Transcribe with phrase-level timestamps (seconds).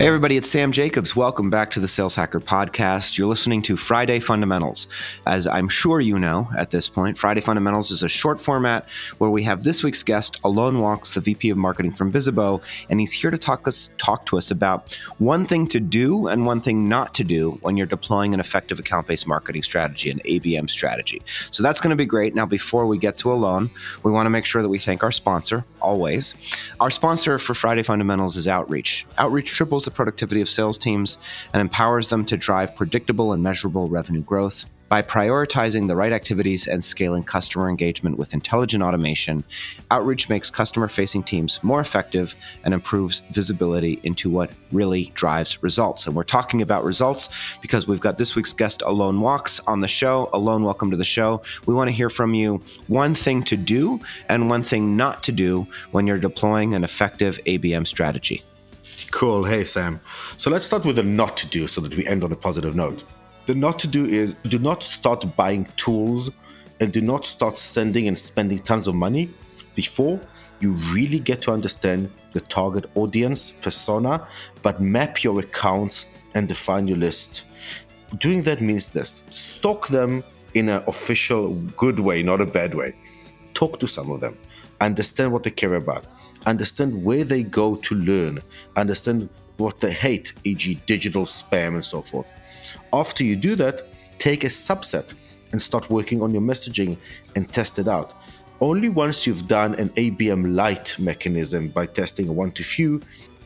[0.00, 1.14] Hey, everybody, it's Sam Jacobs.
[1.14, 3.18] Welcome back to the Sales Hacker Podcast.
[3.18, 4.88] You're listening to Friday Fundamentals.
[5.26, 9.28] As I'm sure you know at this point, Friday Fundamentals is a short format where
[9.28, 13.12] we have this week's guest, Alon Waks, the VP of Marketing from Bizible, and he's
[13.12, 16.88] here to talk, us, talk to us about one thing to do and one thing
[16.88, 21.20] not to do when you're deploying an effective account based marketing strategy, an ABM strategy.
[21.50, 22.34] So that's going to be great.
[22.34, 23.68] Now, before we get to Alon,
[24.02, 26.34] we want to make sure that we thank our sponsor, always.
[26.80, 29.06] Our sponsor for Friday Fundamentals is Outreach.
[29.18, 31.18] Outreach triples the productivity of sales teams
[31.52, 34.64] and empowers them to drive predictable and measurable revenue growth.
[34.88, 39.44] By prioritizing the right activities and scaling customer engagement with intelligent automation,
[39.92, 42.34] Outreach makes customer facing teams more effective
[42.64, 46.08] and improves visibility into what really drives results.
[46.08, 47.28] And we're talking about results
[47.62, 50.28] because we've got this week's guest, Alon Waks, on the show.
[50.32, 51.40] Alon, welcome to the show.
[51.66, 55.30] We want to hear from you one thing to do and one thing not to
[55.30, 58.42] do when you're deploying an effective ABM strategy.
[59.10, 59.44] Cool.
[59.44, 60.00] Hey, Sam.
[60.38, 62.74] So let's start with the not to do so that we end on a positive
[62.76, 63.04] note.
[63.46, 66.30] The not to do is do not start buying tools
[66.78, 69.34] and do not start sending and spending tons of money
[69.74, 70.20] before
[70.60, 74.26] you really get to understand the target audience persona,
[74.62, 77.44] but map your accounts and define your list.
[78.18, 80.22] Doing that means this stalk them
[80.54, 82.94] in an official good way, not a bad way.
[83.60, 84.34] Talk to some of them,
[84.80, 86.04] understand what they care about
[86.46, 88.42] understand where they go to learn,
[88.76, 92.32] understand what they hate, e.g., digital spam and so forth.
[92.92, 93.86] After you do that,
[94.18, 95.14] take a subset
[95.52, 96.96] and start working on your messaging
[97.36, 98.14] and test it out.
[98.60, 103.00] Only once you've done an ABM light mechanism by testing a one to few,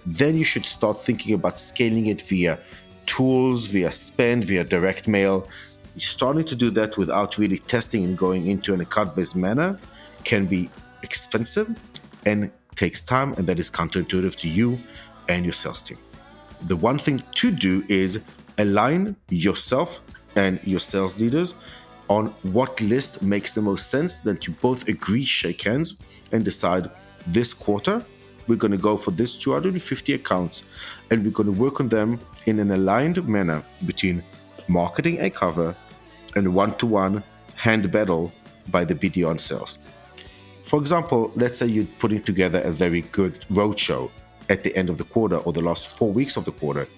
[0.06, 2.58] then you should start thinking about scaling it via
[3.06, 5.48] tools, via spend, via direct mail.
[5.94, 9.78] You're starting to do that without really testing and going into an account based manner
[10.24, 10.70] can be
[11.02, 11.68] expensive
[12.26, 14.78] and takes time and that is counterintuitive to you
[15.28, 15.98] and your sales team.
[16.66, 18.20] The one thing to do is
[18.58, 20.00] align yourself
[20.36, 21.54] and your sales leaders
[22.08, 25.96] on what list makes the most sense that you both agree, shake hands,
[26.32, 26.90] and decide
[27.26, 28.04] this quarter
[28.46, 30.64] we're going to go for this 250 accounts
[31.10, 34.22] and we're going to work on them in an aligned manner between
[34.68, 35.74] marketing a cover
[36.36, 37.22] and one to one
[37.54, 38.32] hand battle
[38.68, 39.78] by the BD on sales.
[40.64, 44.10] For example, let's say you're putting together a very good roadshow
[44.48, 46.88] at the end of the quarter or the last four weeks of the quarter.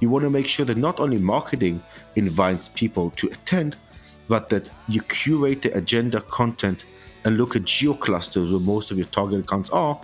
[0.00, 1.82] You want to make sure that not only marketing
[2.16, 3.76] invites people to attend,
[4.28, 6.84] but that you curate the agenda content
[7.24, 9.98] and look at geo clusters where most of your target accounts are,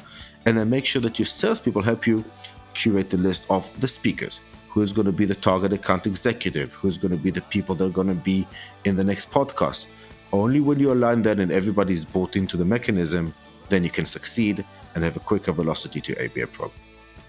[0.46, 2.24] and then make sure that your salespeople help you
[2.72, 4.40] curate the list of the speakers.
[4.68, 6.72] Who's going to be the target account executive?
[6.72, 8.46] Who's going to be the people that are going to be
[8.84, 9.86] in the next podcast?
[10.32, 13.34] Only when you align that and everybody's bought into the mechanism,
[13.68, 14.64] then you can succeed
[14.94, 16.78] and have a quicker velocity to ABM program.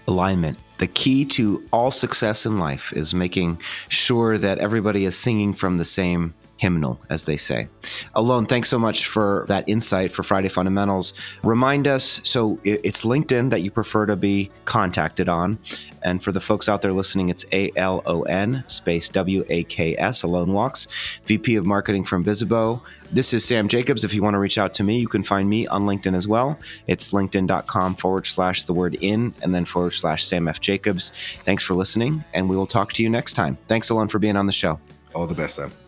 [0.08, 0.58] Alignment.
[0.78, 5.76] The key to all success in life is making sure that everybody is singing from
[5.76, 7.66] the same hymnal, as they say.
[8.14, 11.12] Alon, thanks so much for that insight for Friday Fundamentals.
[11.42, 15.58] Remind us so it's LinkedIn that you prefer to be contacted on.
[16.04, 19.64] And for the folks out there listening, it's A L O N space W A
[19.64, 20.86] K S, Alon Waks,
[21.24, 22.84] VP of Marketing from Bizible.
[23.10, 24.04] This is Sam Jacobs.
[24.04, 26.28] If you want to reach out to me, you can find me on LinkedIn as
[26.28, 26.60] well.
[26.86, 30.60] It's linkedin.com forward slash the word in and then forward slash Sam F.
[30.60, 31.12] Jacobs.
[31.44, 33.58] Thanks for listening, and we will talk to you next time.
[33.66, 34.78] Thanks, Alon, for being on the show.
[35.12, 35.81] All the best, Sam.